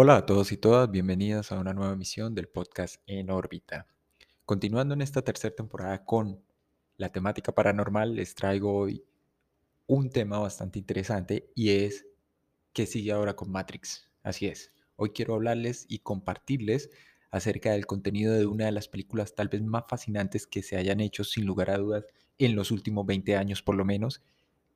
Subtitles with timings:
[0.00, 3.88] Hola a todos y todas, bienvenidas a una nueva emisión del podcast En órbita.
[4.44, 6.40] Continuando en esta tercera temporada con
[6.98, 9.02] la temática paranormal, les traigo hoy
[9.88, 12.06] un tema bastante interesante y es
[12.72, 14.08] qué sigue ahora con Matrix.
[14.22, 16.90] Así es, hoy quiero hablarles y compartirles
[17.32, 21.00] acerca del contenido de una de las películas tal vez más fascinantes que se hayan
[21.00, 22.06] hecho sin lugar a dudas
[22.38, 24.22] en los últimos 20 años por lo menos,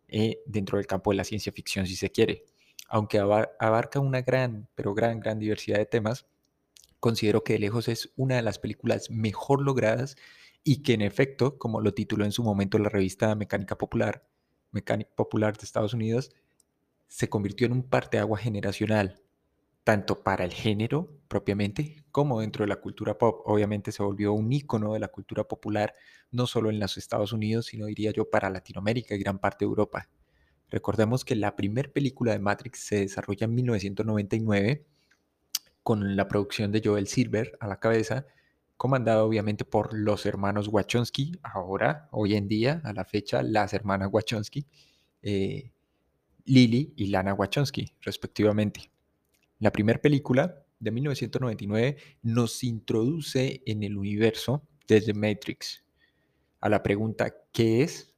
[0.08, 2.44] eh, dentro del campo de la ciencia ficción si se quiere
[2.88, 6.26] aunque abarca una gran, pero gran, gran diversidad de temas,
[7.00, 10.16] considero que de lejos es una de las películas mejor logradas
[10.64, 14.24] y que en efecto, como lo tituló en su momento la revista Mecánica Popular,
[14.70, 16.32] Mecánica Popular de Estados Unidos,
[17.08, 19.20] se convirtió en un parteagua generacional,
[19.84, 23.42] tanto para el género propiamente como dentro de la cultura pop.
[23.46, 25.94] Obviamente se volvió un icono de la cultura popular,
[26.30, 29.70] no solo en los Estados Unidos, sino diría yo para Latinoamérica y gran parte de
[29.70, 30.08] Europa.
[30.72, 34.86] Recordemos que la primera película de Matrix se desarrolla en 1999
[35.82, 38.24] con la producción de Joel Silver a la cabeza,
[38.78, 44.08] comandada obviamente por los hermanos Wachowski, ahora, hoy en día, a la fecha, las hermanas
[44.10, 44.64] Wachowski,
[45.20, 45.72] eh,
[46.46, 48.90] Lily y Lana Wachowski, respectivamente.
[49.58, 55.84] La primera película de 1999 nos introduce en el universo desde Matrix.
[56.62, 58.11] A la pregunta ¿qué es?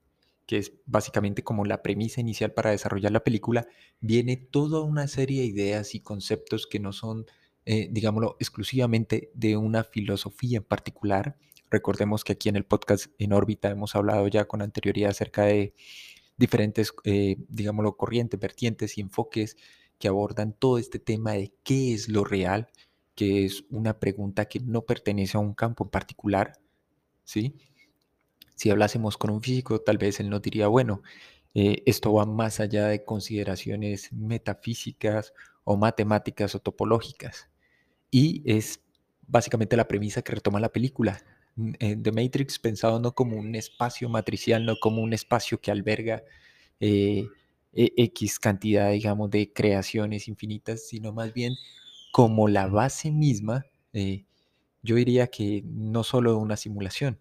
[0.46, 3.66] Que es básicamente como la premisa inicial para desarrollar la película,
[4.00, 7.26] viene toda una serie de ideas y conceptos que no son,
[7.64, 11.38] eh, digámoslo, exclusivamente de una filosofía en particular.
[11.70, 15.74] Recordemos que aquí en el podcast En órbita hemos hablado ya con anterioridad acerca de
[16.36, 19.56] diferentes, eh, digámoslo, corrientes, vertientes y enfoques
[19.98, 22.68] que abordan todo este tema de qué es lo real,
[23.14, 26.60] que es una pregunta que no pertenece a un campo en particular,
[27.24, 27.54] ¿sí?
[28.54, 31.02] Si hablásemos con un físico, tal vez él nos diría, bueno,
[31.54, 35.32] eh, esto va más allá de consideraciones metafísicas
[35.62, 37.48] o matemáticas o topológicas.
[38.10, 38.80] Y es
[39.26, 41.22] básicamente la premisa que retoma la película.
[41.78, 46.24] Eh, The Matrix pensado no como un espacio matricial, no como un espacio que alberga
[46.80, 47.26] eh,
[47.72, 51.54] e, X cantidad, digamos, de creaciones infinitas, sino más bien
[52.12, 53.66] como la base misma,
[54.82, 57.18] yo diría que no solo una simulación,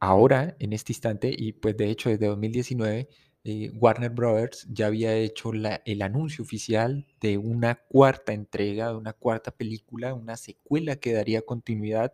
[0.00, 3.08] ahora, en este instante, y pues de hecho desde 2019,
[3.44, 9.12] eh, Warner Brothers ya había hecho el anuncio oficial de una cuarta entrega, de una
[9.12, 12.12] cuarta película, una secuela que daría continuidad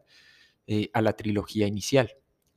[0.66, 2.10] eh, a la trilogía inicial.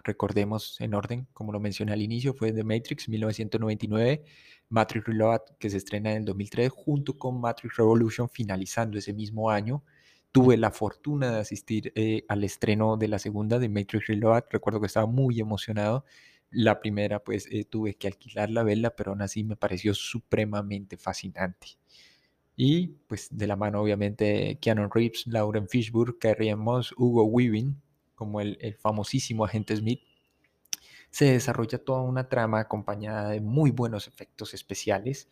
[0.03, 4.25] Recordemos en orden, como lo mencioné al inicio, fue The Matrix 1999,
[4.69, 9.49] Matrix Reload que se estrena en el 2003, junto con Matrix Revolution finalizando ese mismo
[9.49, 9.83] año
[10.35, 14.43] tuve la fortuna de asistir eh, al estreno de la segunda de Matrix Reload.
[14.49, 16.03] Recuerdo que estaba muy emocionado.
[16.51, 20.97] La primera, pues eh, tuve que alquilar la vela, pero aún así me pareció supremamente
[20.97, 21.77] fascinante.
[22.57, 27.81] Y pues de la mano, obviamente, Keanu Reeves, Lauren Fishburne, Carrie Moss, Hugo Weaving,
[28.13, 30.01] como el, el famosísimo agente Smith,
[31.11, 35.29] se desarrolla toda una trama acompañada de muy buenos efectos especiales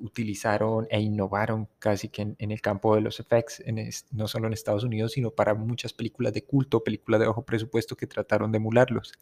[0.00, 3.62] utilizaron e innovaron casi que en, el campo de los effects,
[4.10, 7.96] no solo en Estados Unidos, sino para muchas películas de culto, películas de bajo presupuesto
[7.96, 9.12] que trataron de emularlos.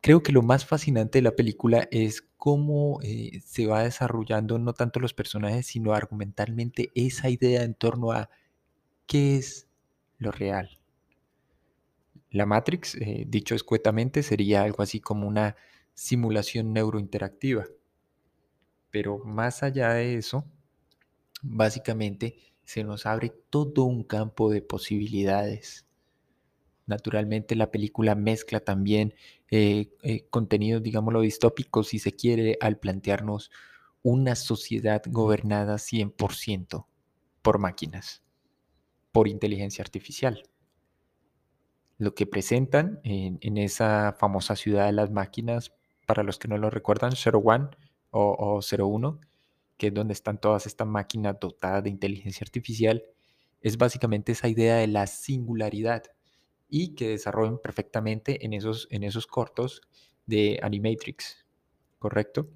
[0.00, 4.72] Creo que lo más fascinante de la película es cómo eh, se va desarrollando no
[4.72, 8.30] tanto los personajes, sino argumentalmente esa idea en torno a
[9.06, 9.66] qué es
[10.18, 10.78] lo real.
[12.30, 15.56] La Matrix, eh, dicho escuetamente, sería algo así como una
[15.94, 17.64] simulación neurointeractiva
[18.90, 20.44] pero más allá de eso,
[21.42, 25.86] básicamente se nos abre todo un campo de posibilidades.
[26.86, 29.14] Naturalmente la película mezcla también
[29.50, 33.50] eh, eh, contenidos, digámoslo, distópicos, si se quiere, al plantearnos
[34.02, 36.86] una sociedad gobernada 100%
[37.42, 38.22] por máquinas,
[39.12, 40.42] por inteligencia artificial.
[41.98, 45.74] Lo que presentan en, en, esa famosa ciudad de las máquinas,
[46.06, 47.68] para los que no lo recuerdan, Zero One,
[48.10, 49.20] o, 01,
[49.76, 53.02] que es donde están todas estas máquinas dotadas de inteligencia artificial,
[53.60, 56.02] es básicamente esa idea de la singularidad
[56.68, 59.80] y que desarrollan perfectamente en esos, en esos cortos
[60.26, 61.46] de Animatrix,
[61.98, 62.50] ¿correcto?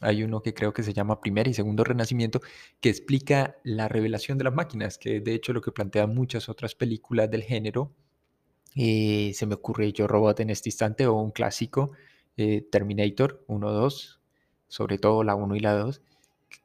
[0.00, 2.40] Hay uno que creo que se llama Primer y Segundo Renacimiento,
[2.80, 6.74] que explica la revelación de las máquinas, que de hecho lo que plantean muchas otras
[6.74, 7.94] películas del género.
[8.76, 11.92] Eh, se me ocurre Yo Robot en este instante o un clásico,
[12.36, 14.20] eh, Terminator 1-2,
[14.74, 16.02] sobre todo la 1 y la 2,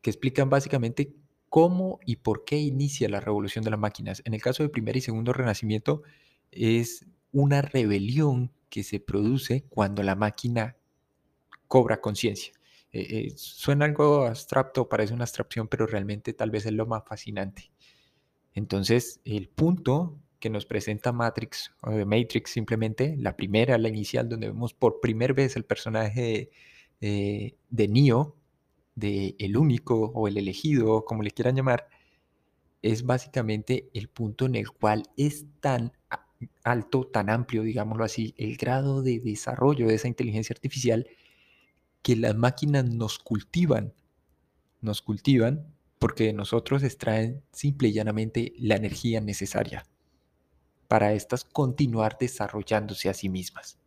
[0.01, 1.13] que explican básicamente
[1.47, 4.23] cómo y por qué inicia la revolución de las máquinas.
[4.25, 6.01] En el caso del primer y segundo renacimiento
[6.49, 10.75] es una rebelión que se produce cuando la máquina
[11.67, 12.51] cobra conciencia.
[12.91, 17.03] Eh, eh, suena algo abstracto, parece una abstracción, pero realmente tal vez es lo más
[17.05, 17.71] fascinante.
[18.55, 24.47] Entonces, el punto que nos presenta Matrix, o Matrix simplemente, la primera, la inicial, donde
[24.47, 26.49] vemos por primera vez el personaje
[26.99, 28.35] de Neo,
[28.95, 31.87] de el único o el elegido, como le quieran llamar,
[32.81, 35.91] es básicamente el punto en el cual es tan
[36.63, 41.07] alto, tan amplio, digámoslo así, el grado de desarrollo de esa inteligencia artificial
[42.01, 43.93] que las máquinas nos cultivan,
[44.81, 45.65] nos cultivan
[45.99, 49.85] porque nosotros extraen simple y llanamente la energía necesaria
[50.87, 53.78] para estas continuar desarrollándose a sí mismas.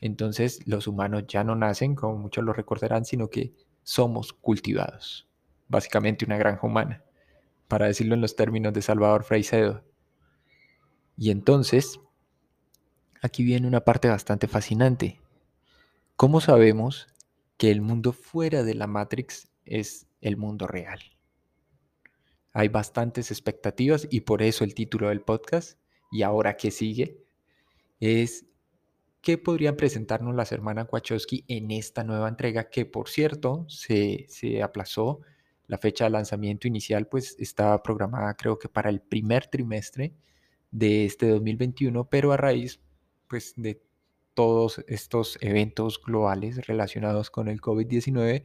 [0.00, 5.28] Entonces los humanos ya no nacen, como muchos lo recordarán, sino que somos cultivados.
[5.68, 7.04] Básicamente una granja humana,
[7.68, 9.82] para decirlo en los términos de Salvador Freixedo.
[11.16, 12.00] Y entonces,
[13.22, 15.20] aquí viene una parte bastante fascinante.
[16.16, 17.08] ¿Cómo sabemos
[17.56, 21.00] que el mundo fuera de la Matrix es el mundo real?
[22.52, 25.78] Hay bastantes expectativas y por eso el título del podcast,
[26.12, 27.18] y ahora qué sigue,
[27.98, 28.46] es
[29.24, 34.62] qué podrían presentarnos las hermanas Wachowski en esta nueva entrega que por cierto se, se
[34.62, 35.20] aplazó.
[35.66, 40.12] La fecha de lanzamiento inicial pues estaba programada creo que para el primer trimestre
[40.70, 42.80] de este 2021, pero a raíz
[43.26, 43.80] pues de
[44.34, 48.42] todos estos eventos globales relacionados con el COVID-19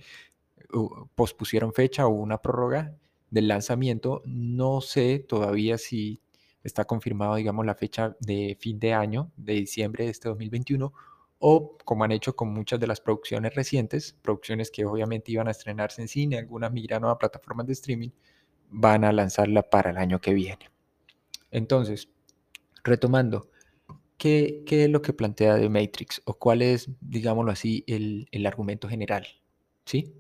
[1.16, 2.96] pospusieron fecha o una prórroga
[3.32, 4.22] del lanzamiento.
[4.26, 6.22] No sé todavía si
[6.64, 10.94] está confirmado, digamos, la fecha de fin de año, de diciembre de este 2021,
[11.40, 15.52] o como han hecho con muchas de las producciones recientes, producciones que obviamente iban a
[15.52, 18.10] estrenarse en cine, algunas migraron a plataformas de streaming,
[18.70, 20.70] van a lanzarla para el año que viene.
[21.52, 22.10] Entonces,
[22.84, 23.50] retomando,
[24.18, 26.22] ¿qué, qué es lo que plantea The Matrix?
[26.26, 29.26] ¿O cuál es, digámoslo así, el, el argumento general?
[29.86, 30.14] ¿Sí?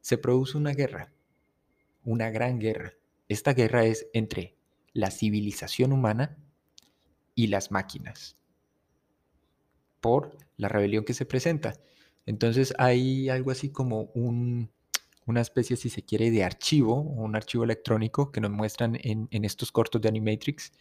[0.00, 1.12] Se produce una guerra,
[2.04, 2.94] una gran guerra.
[3.28, 4.57] Esta guerra es entre
[4.98, 6.36] la civilización humana
[7.36, 8.36] y las máquinas
[10.00, 11.74] por la rebelión que se presenta.
[12.26, 18.32] Entonces hay algo así como una especie, si se quiere, de archivo, un archivo electrónico
[18.32, 20.72] que nos muestran en, estos cortos de Animatrix.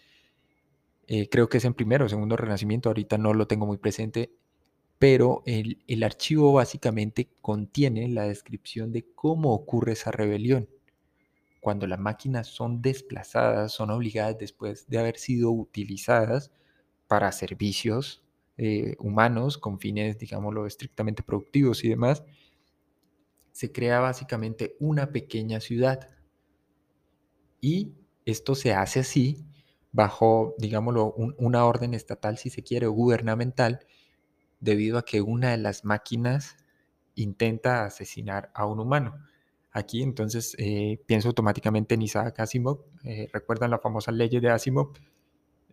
[1.05, 4.31] Eh, creo que es en primero o segundo renacimiento, ahorita no lo tengo muy presente,
[4.97, 10.67] pero el, el archivo básicamente contiene la descripción de cómo ocurre esa rebelión
[11.61, 16.51] cuando las máquinas son desplazadas, son obligadas después de haber sido utilizadas
[17.07, 18.23] para servicios
[18.57, 22.23] eh, humanos con fines, digámoslo, estrictamente productivos y demás,
[23.51, 26.09] se crea básicamente una pequeña ciudad.
[27.61, 27.93] Y
[28.25, 29.45] esto se hace así
[29.91, 33.79] bajo, digámoslo, una orden estatal, si se quiere, o gubernamental,
[34.59, 36.55] debido a que una de las máquinas
[37.15, 39.15] intenta asesinar a un humano.
[39.77, 42.79] Aquí entonces eh, pienso automáticamente en Isaac Asimov.
[43.03, 44.93] Eh, ¿Recuerdan la famosa ley de Asimov?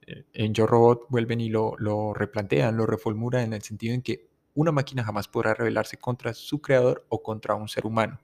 [0.06, 4.02] Eh, en Yo Robot vuelven y lo, lo replantean, lo reformulan en el sentido en
[4.02, 8.20] que una máquina jamás podrá rebelarse contra su creador o contra un ser humano.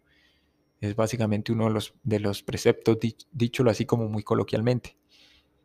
[0.82, 2.99] Es básicamente uno de los, de los preceptos,
[3.32, 4.99] dicho así como muy coloquialmente.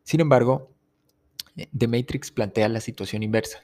[0.04, 0.72] Sin embargo,
[1.78, 3.60] The Matrix plantea la situación inversa.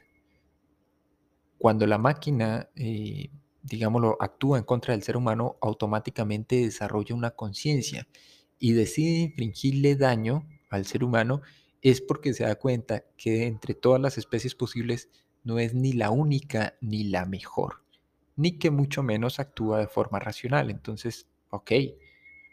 [1.58, 2.70] Cuando la máquina
[3.64, 8.08] digámoslo, actúa en contra del ser humano, automáticamente desarrolla una conciencia
[8.60, 11.42] y decide infringirle daño al ser humano,
[11.82, 15.10] es porque se da cuenta que entre todas las especies posibles
[15.44, 17.84] no es ni la única ni la mejor,
[18.36, 20.70] ni que mucho menos actúa de forma racional.
[20.70, 21.72] Entonces, ok,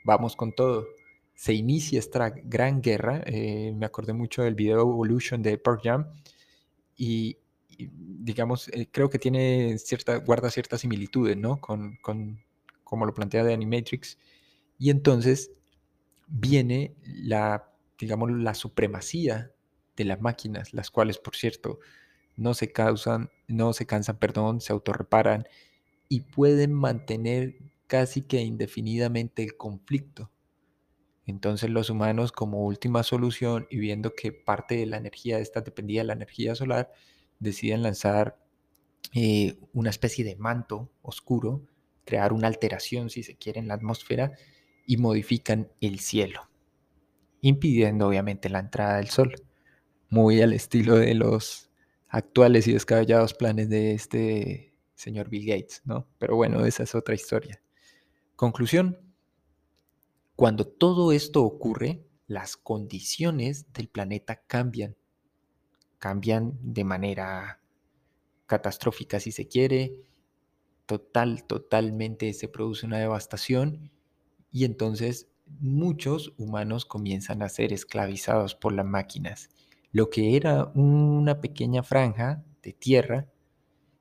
[0.04, 0.86] vamos con todo.
[1.34, 6.06] Se inicia esta gran guerra, eh, me acordé mucho del video Evolution de Pearl Jam,
[6.96, 7.38] y,
[7.78, 11.60] digamos, eh, creo que tiene cierta, guarda ciertas similitudes, ¿no?
[11.60, 12.40] Con, con
[12.84, 14.18] como lo plantea de Animatrix.
[14.78, 15.52] Y entonces
[16.26, 19.52] viene la, digamos, la supremacía
[19.96, 21.80] de las máquinas, las cuales, por cierto,
[22.36, 25.46] no se causan, no se cansan, perdón, se autorreparan
[26.08, 30.30] y pueden mantener casi que indefinidamente el conflicto.
[31.26, 35.60] Entonces los humanos como última solución y viendo que parte de la energía de esta
[35.60, 36.90] dependía de la energía solar,
[37.38, 38.38] deciden lanzar
[39.14, 41.62] eh, una especie de manto oscuro,
[42.04, 44.32] crear una alteración, si se quiere, en la atmósfera
[44.86, 46.48] y modifican el cielo,
[47.40, 49.34] impidiendo obviamente la entrada del sol,
[50.10, 51.70] muy al estilo de los
[52.08, 56.08] actuales y descabellados planes de este señor Bill Gates, ¿no?
[56.18, 57.62] Pero bueno, esa es otra historia.
[58.36, 58.98] Conclusión,
[60.36, 64.96] cuando todo esto ocurre, las condiciones del planeta cambian
[65.98, 67.60] cambian de manera
[68.46, 70.02] catastrófica si se quiere,
[70.86, 73.90] total, totalmente se produce una devastación
[74.50, 75.28] y entonces
[75.60, 79.50] muchos humanos comienzan a ser esclavizados por las máquinas.
[79.92, 83.26] Lo que era una pequeña franja de tierra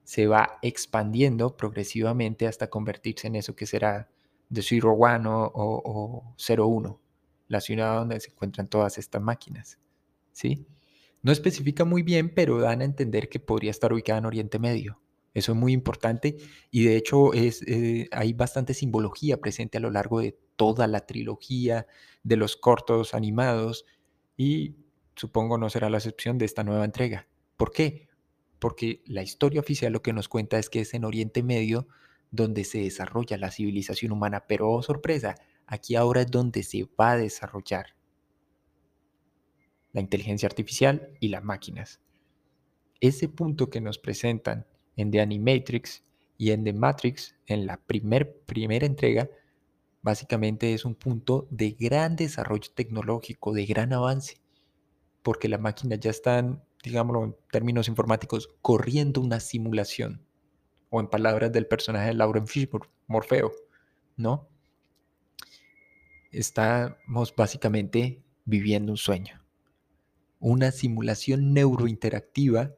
[0.03, 4.09] se va expandiendo progresivamente hasta convertirse en eso que será
[4.49, 7.01] de Zero One o, o, Zero Uno,
[7.47, 9.77] la ciudad donde se encuentran todas estas máquinas.
[10.31, 10.65] ¿sí?
[11.27, 15.01] No especifica muy bien, pero dan a entender que podría estar ubicada en Oriente Medio.
[15.33, 16.37] Eso es muy importante
[16.71, 21.01] y de hecho es, eh, hay bastante simbología presente a lo largo de toda la
[21.05, 21.85] trilogía
[22.23, 23.83] de los cortos animados
[24.37, 24.77] y
[25.17, 27.27] supongo no será la excepción de esta nueva entrega.
[27.57, 28.07] ¿Por qué?
[28.57, 31.89] Porque la historia oficial lo que nos cuenta es que es en Oriente Medio
[32.31, 37.11] donde se desarrolla la civilización humana, pero oh sorpresa, aquí ahora es donde se va
[37.11, 37.96] a desarrollar
[39.97, 41.99] la inteligencia artificial y las máquinas.
[43.01, 46.03] Ese punto que nos presentan en The Animatrix
[46.37, 49.27] y en The Matrix, en la primer, primera entrega,
[50.03, 54.37] básicamente es un punto de gran desarrollo tecnológico, de gran avance,
[55.23, 60.23] porque las máquinas ya están, digámoslo en términos informáticos, corriendo una simulación,
[60.91, 63.51] o en palabras del personaje de Lauren Fishburne, Morfeo,
[64.15, 64.47] ¿no?
[66.31, 69.46] Estamos básicamente viviendo un sueño,
[70.39, 72.75] una simulación neurointeractiva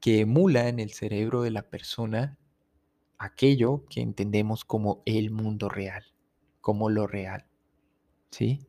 [0.00, 2.38] que emula en el cerebro de la persona
[3.18, 6.04] aquello que entendemos como el mundo real,
[6.60, 7.46] como lo real.
[8.30, 8.66] ¿Sí?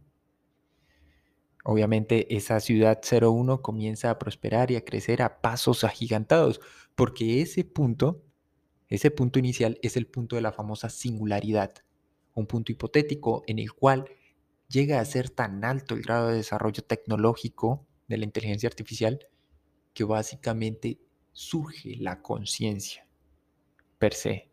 [1.63, 6.61] Obviamente esa ciudad 01 comienza a prosperar y a crecer a pasos agigantados,
[6.93, 8.23] porque ese punto,
[8.87, 11.73] ese punto inicial es el punto de la famosa singularidad,
[12.35, 14.05] un punto hipotético en el cual
[14.69, 19.27] llega a ser tan alto el grado de desarrollo tecnológico de la inteligencia artificial
[19.93, 20.99] que básicamente
[21.31, 23.07] surge la conciencia
[23.97, 24.49] per se.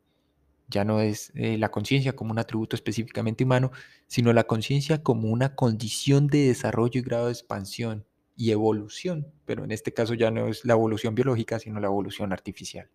[0.68, 3.72] Ya no es eh, la conciencia como un atributo específicamente humano,
[4.06, 8.06] sino la conciencia como una condición de desarrollo y grado de expansión
[8.36, 12.32] y evolución, pero en este caso ya no es la evolución biológica, sino la evolución
[12.32, 12.88] artificial.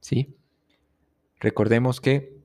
[0.00, 0.36] ¿Sí?
[1.40, 2.36] Recordemos que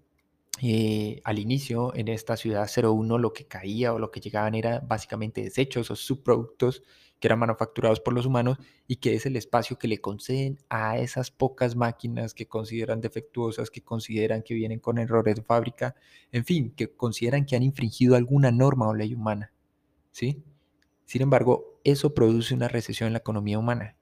[0.62, 4.80] eh, al inicio en esta ciudad 01 lo que caía o lo que llegaban era
[4.80, 6.84] básicamente desechos o subproductos
[7.22, 10.98] que eran manufacturados por los humanos y que es el espacio que le conceden a
[10.98, 15.96] esas pocas máquinas que consideran defectuosas, que consideran que vienen con errores de fábrica,
[16.32, 19.54] en fin, que consideran que han infringido alguna norma o ley humana.
[20.12, 20.44] ¿sí?
[21.06, 23.96] Sin embargo, eso produce una recesión en la economía humana.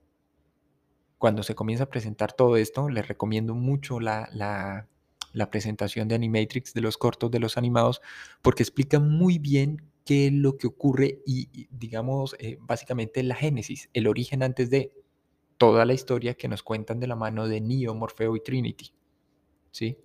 [1.17, 4.87] Cuando se comienza a presentar todo esto, les recomiendo mucho la, la,
[5.33, 8.01] la presentación de Animatrix, de los cortos, de los animados,
[8.41, 13.89] porque explica muy bien qué es lo que ocurre y, digamos, eh, básicamente la génesis,
[13.93, 14.93] el origen antes de
[15.57, 18.93] toda la historia que nos cuentan de la mano de Neo, Morfeo y Trinity.
[19.71, 19.97] ¿Sí?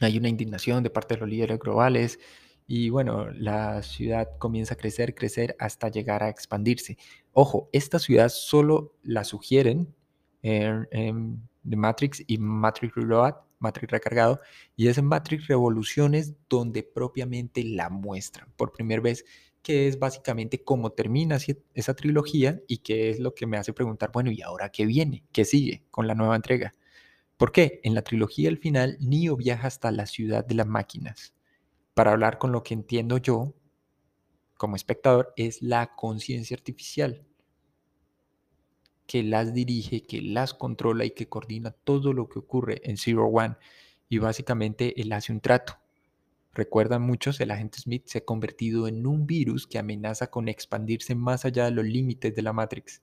[0.00, 2.18] Hay una indignación de parte de los líderes globales
[2.66, 6.98] y bueno, la ciudad comienza a crecer, crecer hasta llegar a expandirse.
[7.32, 9.94] Ojo, esta ciudad solo la sugieren
[10.42, 14.40] en, The Matrix y Matrix Reload Matrix recargado,
[14.76, 19.24] y es en Matrix Revoluciones donde propiamente la muestran por primera vez,
[19.62, 21.38] que es básicamente cómo termina
[21.74, 25.24] esa trilogía y que es lo que me hace preguntar, bueno, ¿y ahora qué viene?
[25.32, 26.74] ¿Qué sigue con la nueva entrega?
[27.36, 27.80] ¿Por qué?
[27.82, 31.34] En la trilogía al final, Neo viaja hasta la ciudad de las máquinas
[31.94, 33.54] para hablar con lo que entiendo yo
[34.56, 37.26] como espectador es la conciencia artificial
[39.06, 43.26] que las dirige, que las controla y que coordina todo lo que ocurre en Zero
[43.26, 43.56] One.
[44.08, 45.78] Y básicamente él hace un trato.
[46.52, 51.14] Recuerdan muchos, el agente Smith se ha convertido en un virus que amenaza con expandirse
[51.14, 53.02] más allá de los límites de la Matrix,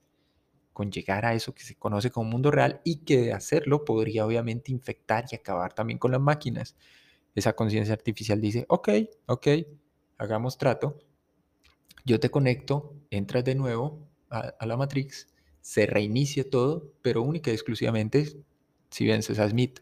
[0.74, 4.26] con llegar a eso que se conoce como mundo real y que de hacerlo podría
[4.26, 6.76] obviamente infectar y acabar también con las máquinas.
[7.36, 8.90] Esa conciencia artificial dice, ok,
[9.28, 9.48] ok,
[10.18, 10.98] hagamos trato,
[12.06, 15.28] yo te conecto, entras de nuevo a, a la Matrix,
[15.64, 18.38] se reinicie todo, pero única y exclusivamente
[18.90, 19.80] si vences a Smith.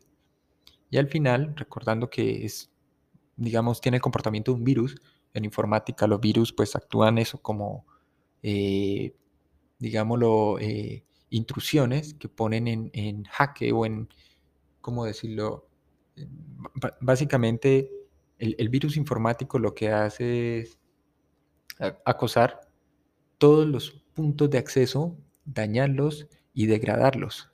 [0.92, 2.72] Y al final, recordando que es,
[3.36, 4.96] digamos, tiene el comportamiento de un virus,
[5.34, 7.88] en informática los virus pues actúan eso como,
[8.44, 9.16] eh,
[9.80, 14.08] digámoslo, eh, intrusiones que ponen en, jaque o en,
[14.82, 15.68] ¿cómo decirlo?
[17.00, 17.90] básicamente,
[18.38, 20.80] el, el virus informático lo que hace es
[22.06, 22.62] acosar
[23.40, 27.52] todos los puntos de acceso dañarlos y degradarlos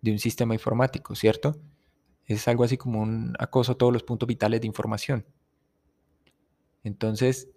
[0.00, 1.56] de un sistema informático, ¿cierto?
[2.26, 5.24] Es algo así como un acoso a todos los puntos vitales de información.
[6.84, 7.48] Entonces,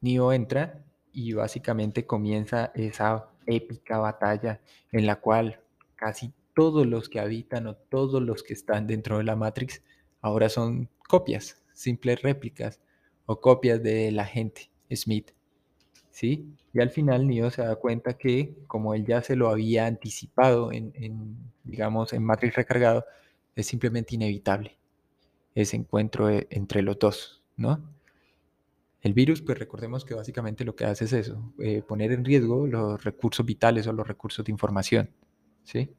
[0.00, 4.60] Neo entra y básicamente comienza esa épica batalla
[4.92, 5.60] en la cual
[5.96, 9.82] casi todos los que habitan o todos los que están dentro de la Matrix
[10.20, 12.80] ahora son copias, simples réplicas,
[13.26, 15.32] o copias de la gente Smith.
[16.20, 16.54] ¿Sí?
[16.74, 20.70] Y al final Neo se da cuenta que como él ya se lo había anticipado
[20.70, 20.92] en,
[21.64, 23.06] digamos, en Matrix recargado,
[23.56, 24.76] es simplemente inevitable
[25.54, 27.82] ese encuentro e, entre los dos, ¿no?
[29.00, 32.66] El virus, pues recordemos que básicamente lo que hace es eso, eh, poner en riesgo
[32.66, 35.08] los recursos vitales o los recursos de información,
[35.64, 35.90] ¿sí?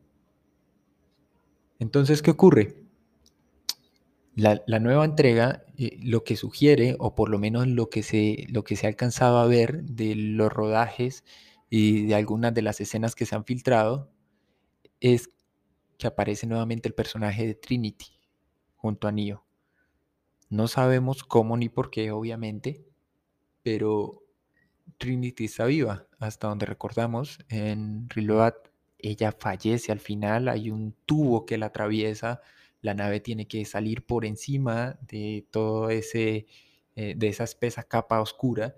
[1.80, 2.81] Entonces, ¿qué ocurre?
[4.36, 8.64] La, nueva entrega eh, lo que sugiere, o por lo menos lo que, se, lo
[8.64, 11.24] que se ha alcanzado a ver de los rodajes
[11.70, 14.10] y de algunas de las escenas que se han filtrado,
[15.00, 15.30] es
[15.98, 18.08] que aparece nuevamente el personaje de Trinity
[18.76, 19.46] junto a Neo.
[20.50, 22.86] No sabemos cómo ni por qué, obviamente,
[23.64, 24.24] pero
[24.98, 28.54] Trinity está viva, hasta donde recordamos en Reload
[29.02, 32.42] ella fallece al final, hay un tubo que la atraviesa,
[32.82, 36.48] la nave tiene que salir por encima de todo ese,
[36.96, 38.76] eh, de esa espesa capa oscura,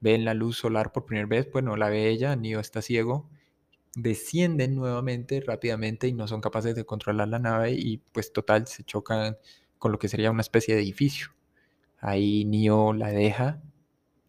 [0.00, 3.28] ven la luz solar por primera vez, pues no la ve ella, Neo está ciego,
[3.96, 8.84] descienden nuevamente rápidamente y no son capaces de controlar la nave y pues total se
[8.84, 9.38] chocan
[9.78, 11.28] con lo que sería una especie de edificio.
[11.98, 13.62] Ahí Neo la deja,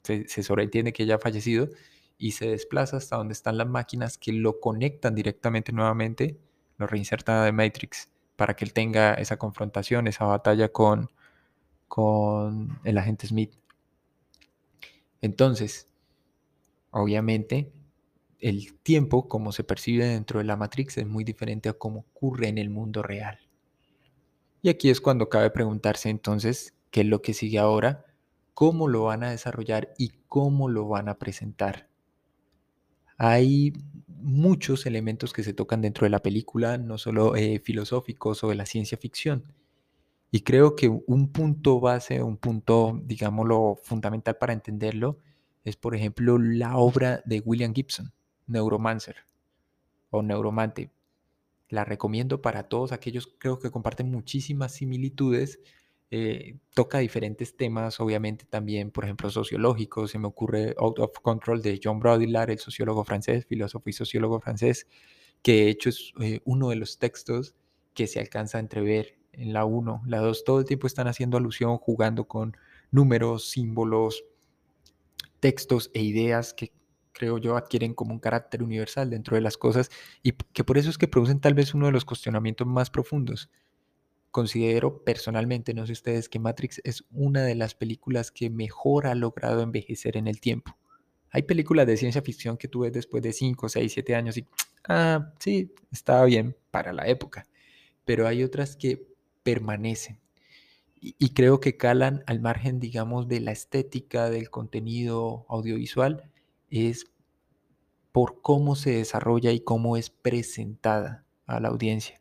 [0.04, 1.70] se, se sobreentiende que ella ha fallecido
[2.18, 6.40] y se desplaza hasta donde están las máquinas que lo conectan directamente nuevamente,
[6.78, 8.12] lo reinserta de Matrix
[8.42, 11.12] para que él tenga esa confrontación, esa batalla con,
[11.88, 13.54] con el agente Smith.
[15.22, 15.86] Entonces,
[16.90, 17.72] obviamente,
[18.40, 22.48] el tiempo como se percibe dentro de la Matrix es muy diferente a cómo ocurre
[22.48, 23.38] en el mundo real.
[24.64, 28.08] Y aquí es cuando cabe preguntarse entonces qué es lo que sigue ahora,
[28.56, 31.92] cómo lo van a desarrollar y cómo lo van a presentar
[33.24, 33.74] hay
[34.22, 38.56] muchos elementos que se tocan dentro de la película, no solo eh, filosóficos o de
[38.56, 39.44] la ciencia ficción.
[40.32, 45.20] Y creo que un punto base, un punto, digámoslo, fundamental para entenderlo,
[45.64, 48.14] es, por ejemplo, la obra de William Gibson,
[48.48, 49.18] Neuromancer
[50.10, 50.90] o Neuromante.
[51.70, 55.60] La recomiendo para todos aquellos, creo que comparten muchísimas similitudes
[56.14, 60.12] eh, toca diferentes temas, obviamente también, por ejemplo, sociológicos.
[60.12, 64.42] Se me ocurre Out of Control de John Baudrillard, el sociólogo francés, filósofo y sociólogo
[64.42, 64.88] francés,
[65.42, 67.56] que de hecho es eh, uno de los textos
[67.94, 70.04] que se alcanza a entrever en la 1.
[70.06, 72.58] La 2 todo el tiempo están haciendo alusión, jugando con
[72.92, 74.26] números, símbolos,
[75.40, 76.74] textos e ideas que
[77.14, 79.90] creo yo adquieren como un carácter universal dentro de las cosas
[80.24, 83.50] y que por eso es que producen tal vez uno de los cuestionamientos más profundos
[84.32, 89.16] Considero personalmente, no sé ustedes, que Matrix es una de las películas que mejor ha
[89.16, 90.78] logrado envejecer en el tiempo.
[91.32, 94.48] Hay películas de ciencia ficción que tú ves después de 5, 6, 7 años y,
[94.88, 97.46] ah, sí, estaba bien para la época.
[98.06, 99.06] Pero hay otras que
[99.44, 100.20] permanecen.
[101.00, 106.30] Y, y creo que calan al margen, digamos, de la estética, del contenido audiovisual,
[106.70, 107.06] es
[108.12, 112.21] por cómo se desarrolla y cómo es presentada a la audiencia.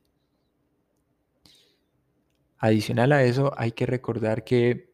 [2.60, 4.92] Adicional a eso, hay que recordar que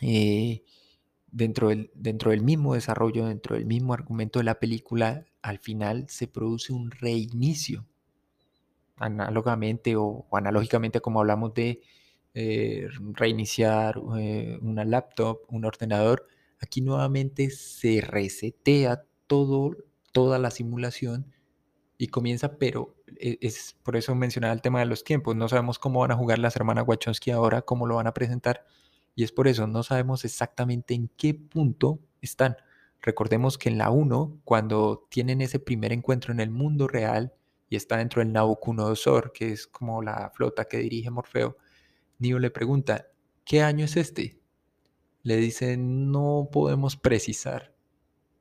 [0.00, 0.64] eh,
[1.30, 6.06] dentro, del, dentro del mismo desarrollo, dentro del mismo argumento de la película, al final
[6.08, 7.86] se produce un reinicio,
[8.96, 11.82] análogamente o, analógicamente como hablamos de
[12.34, 16.26] eh, reiniciar eh, una laptop, un ordenador,
[16.60, 19.76] aquí nuevamente se resetea todo,
[20.10, 21.32] toda la simulación
[21.96, 25.36] y comienza, pero es por eso mencionaba el tema de los tiempos.
[25.36, 28.64] No sabemos cómo van a jugar las hermanas Wachowski ahora, cómo lo van a presentar.
[29.14, 32.56] Y es por eso, no sabemos exactamente en qué punto están.
[33.00, 37.34] Recordemos que en la 1, cuando tienen ese primer encuentro en el mundo real
[37.68, 41.56] y está dentro del Nabucodonosor, que es como la flota que dirige Morfeo,
[42.18, 43.08] Neo le pregunta,
[43.44, 44.40] ¿qué año es este?
[45.24, 47.74] Le dice, no podemos precisar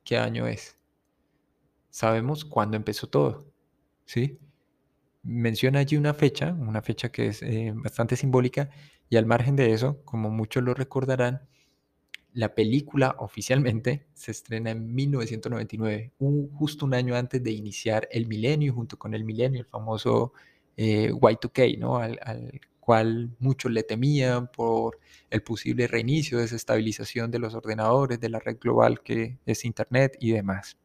[0.04, 0.78] qué año es.
[1.90, 3.52] Sabemos cuándo empezó todo,
[4.06, 4.40] ¿sí?
[5.24, 8.70] Menciona allí una fecha, una fecha que es eh, bastante simbólica,
[9.10, 11.48] y al margen de eso, como muchos lo recordarán,
[12.34, 16.14] la película oficialmente se estrena en 1999,
[16.54, 20.34] justo un año antes de iniciar el milenio, junto con el milenio, el famoso
[20.78, 21.98] eh, Y2K, ¿no?
[21.98, 28.28] Al, al, cual muchos le temían por el posible reinicio, desestabilización de los ordenadores, de
[28.28, 30.78] la red global que es Internet y demás.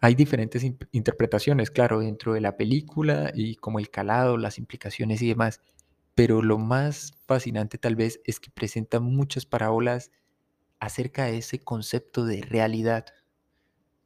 [0.00, 5.28] Hay diferentes interpretaciones, claro, dentro de la película y como el calado, las implicaciones y
[5.28, 5.62] demás,
[6.14, 10.12] pero lo más fascinante tal vez es que presenta muchas parábolas
[10.80, 13.06] acerca de ese concepto de realidad.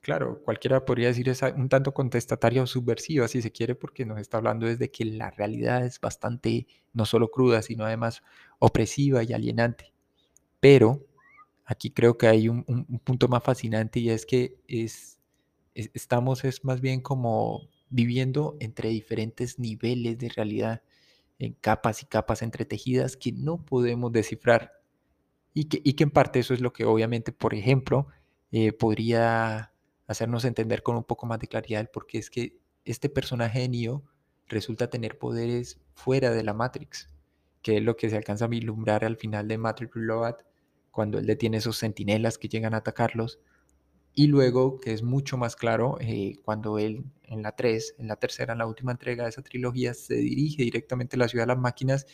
[0.01, 4.19] Claro, cualquiera podría decir es un tanto contestataria o subversiva si se quiere, porque nos
[4.19, 8.23] está hablando desde que la realidad es bastante no solo cruda, sino además
[8.59, 9.93] opresiva y alienante.
[10.59, 11.07] Pero
[11.67, 12.65] aquí creo que hay un,
[13.05, 15.20] punto más fascinante y es que es,
[15.75, 20.83] estamos es más bien como viviendo entre diferentes niveles de realidad,
[21.39, 24.73] en capas y capas entretejidas que no podemos descifrar.
[25.55, 28.07] Y que, y que en parte eso es lo que obviamente, por ejemplo,
[28.53, 29.73] eh, podría
[30.07, 34.05] hacernos entender con un poco más de claridad porque es que este personaje de Neo
[34.49, 37.09] resulta tener poderes fuera de la Matrix,
[37.63, 40.45] que es lo que se alcanza a vislumbrar al final de Matrix Reloaded,
[40.91, 43.39] cuando él detiene esos sentinelas que llegan a atacarlos,
[44.15, 48.17] y luego, que es mucho más claro, eh, cuando él en la 3, en la
[48.17, 51.55] tercera, en la última entrega de esa trilogía, se dirige directamente a la ciudad de
[51.55, 52.07] las máquinas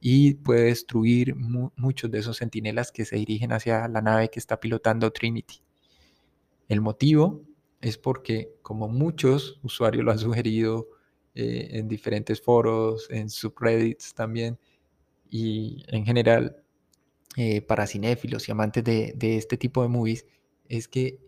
[0.00, 4.60] y puede destruir muchos de esos sentinelas que se dirigen hacia la nave que está
[4.60, 5.60] pilotando Trinity.
[6.68, 7.42] El motivo
[7.80, 10.88] es porque, como muchos usuarios lo han sugerido
[11.34, 14.58] eh, en diferentes foros, en subreddits también,
[15.30, 16.62] y en general
[17.36, 20.26] eh, para cinéfilos y amantes de, este tipo de movies,
[20.68, 21.18] es que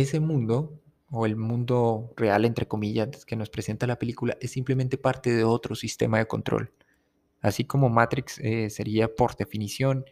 [0.00, 0.80] ese mundo,
[1.10, 5.44] o el mundo real, entre comillas, que nos presenta la película, es simplemente parte de
[5.44, 6.72] otro sistema de control.
[7.40, 10.04] Así como Matrix eh, sería por definición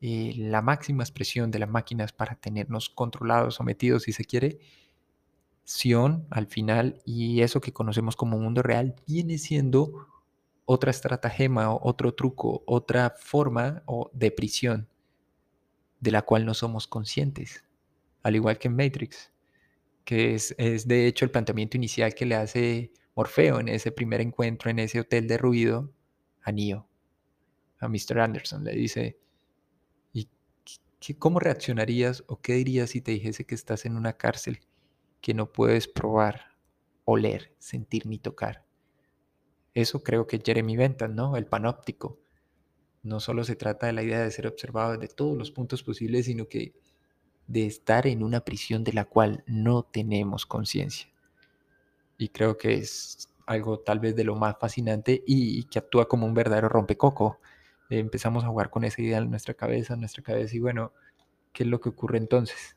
[0.00, 4.60] eh, la máxima expresión de las máquinas para tenernos controlados, sometidos, si se quiere,
[5.64, 10.06] Sion al final y eso que conocemos como mundo real viene siendo
[10.64, 14.88] otra estratagema, otro truco, otra forma de prisión
[16.00, 17.64] de la cual no somos conscientes,
[18.22, 19.32] al igual que en Matrix,
[20.04, 24.20] que es, es de hecho el planteamiento inicial que le hace Morfeo en ese primer
[24.20, 25.92] encuentro en ese hotel de ruido
[26.42, 26.88] a Neo,
[27.80, 28.20] a Mr.
[28.20, 29.18] Anderson, le dice,
[31.18, 34.60] ¿Cómo reaccionarías o qué dirías si te dijese que estás en una cárcel
[35.20, 36.56] que no puedes probar,
[37.04, 38.64] oler, sentir ni tocar?
[39.74, 41.36] Eso creo que Jeremy Bentham, ¿no?
[41.36, 42.18] El panóptico.
[43.02, 46.26] No solo se trata de la idea de ser observado desde todos los puntos posibles,
[46.26, 46.74] sino que
[47.48, 51.08] de estar en una prisión de la cual no tenemos conciencia.
[52.16, 56.26] Y creo que es algo tal vez de lo más fascinante y, que actúa como
[56.26, 57.40] un verdadero rompecoco
[57.90, 60.92] empezamos a jugar con esa idea en nuestra cabeza, en nuestra cabeza y bueno,
[61.52, 62.76] ¿qué es lo que ocurre entonces?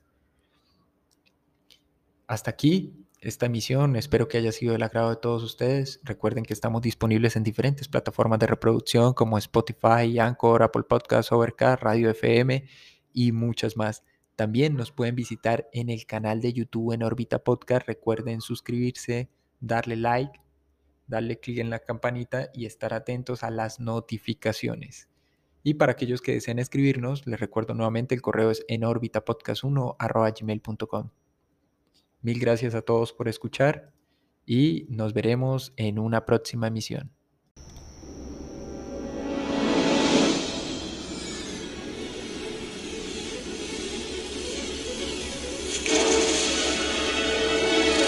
[2.27, 5.99] Hasta aquí esta emisión, espero que haya sido del agrado de todos ustedes.
[6.03, 11.83] Recuerden que estamos disponibles en diferentes plataformas de reproducción como Spotify, Anchor, Apple Podcasts, Overcast,
[11.83, 12.65] Radio FM
[13.13, 14.03] y muchas más.
[14.41, 17.85] También nos pueden visitar en el canal de YouTube en Orbita Podcast.
[17.85, 20.41] Recuerden suscribirse, darle like
[21.05, 25.09] darle clic en la campanita y estar atentos a las notificaciones.
[25.61, 28.99] Y para aquellos que deseen escribirnos, les recuerdo nuevamente el correo es en 1
[29.99, 31.09] gmail.com.
[32.23, 33.93] Mil gracias a todos por escuchar
[34.47, 37.11] y nos veremos en una próxima emisión.